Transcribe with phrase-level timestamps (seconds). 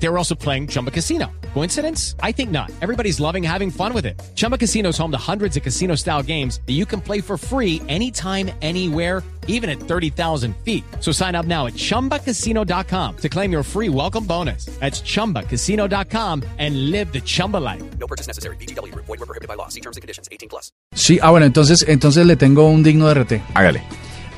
[0.00, 1.26] They were also playing Chumba Casino.
[1.54, 2.14] Coincidence?
[2.22, 2.70] I think not.
[2.80, 4.20] Everybody's loving having fun with it.
[4.36, 7.36] Chumba Casino is home to hundreds of casino style games that you can play for
[7.36, 10.84] free anytime, anywhere, even at 30,000 feet.
[11.00, 14.66] So sign up now at chumbacasino.com to claim your free welcome bonus.
[14.78, 17.82] That's chumbacasino.com and live the Chumba life.
[17.98, 18.56] No purchase necessary.
[18.56, 18.94] BGW.
[18.94, 19.68] Void were prohibited by law.
[19.68, 20.28] See terms and conditions.
[20.30, 20.70] 18 plus.
[20.94, 23.42] Sí, ah, bueno, entonces, entonces le tengo un digno de RT.
[23.54, 23.82] Hágale.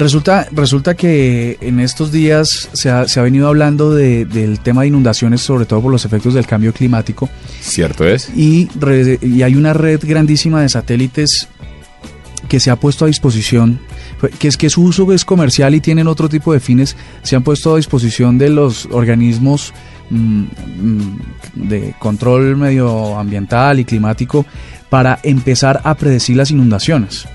[0.01, 4.81] Resulta, resulta que en estos días se ha, se ha venido hablando de- del tema
[4.83, 7.29] de inundaciones, sobre todo por los efectos del cambio climático,
[7.61, 8.31] ¿Cierto es?
[8.35, 11.49] y, re- y hay una red grandísima de satélites
[12.49, 13.79] que se ha puesto a disposición,
[14.39, 17.43] que es que su uso es comercial y tienen otro tipo de fines, se han
[17.45, 19.73] puesto a disposición de los organismos
[20.09, 20.43] mm,
[20.81, 21.21] mm,
[21.69, 24.47] de control medioambiental y climático
[24.89, 27.27] para empezar a predecir las inundaciones.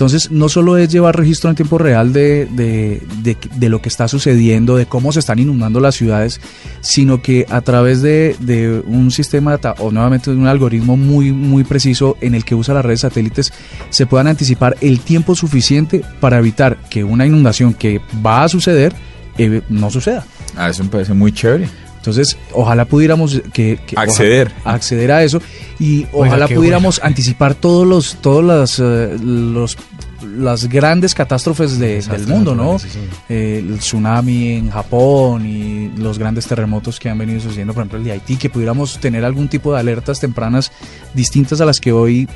[0.00, 4.08] Entonces, no solo es llevar registro en tiempo real de, de- de- lo que está
[4.08, 6.40] sucediendo, de cómo se están inundando las ciudades,
[6.80, 12.16] sino que a través de, de un sistema o nuevamente un algoritmo muy, muy preciso
[12.22, 13.52] en el que usa las redes satélites,
[13.90, 18.94] se puedan anticipar el tiempo suficiente para evitar que una inundación que va a suceder
[19.36, 20.24] eh, no suceda.
[20.56, 21.68] Ah, eso me parece muy chévere.
[22.00, 24.48] Entonces, ojalá pudiéramos que, que- Acceder.
[24.48, 25.42] ojalá- acceder a eso
[25.78, 29.76] y ojalá pudiéramos anticipar todos los todos las eh, los
[30.22, 32.72] las grandes catástrofes de- del mundo, ¿no?
[32.74, 33.16] naturales, sí, sí.
[33.28, 37.98] Eh, el tsunami en Japón y los grandes terremotos que han venido sucediendo, por ejemplo
[37.98, 40.72] el de Haití, que pudiéramos tener algún tipo de alertas tempranas
[41.14, 42.28] distintas a las que hoy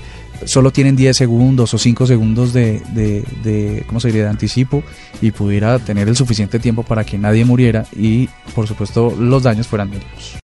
[0.44, 4.82] solo tienen 10 segundos o 5 segundos de, de, de, ¿cómo se diría?, de anticipo
[5.22, 9.66] y pudiera tener el suficiente tiempo para que nadie muriera y, por supuesto, los daños
[9.68, 10.36] fueran mínimos.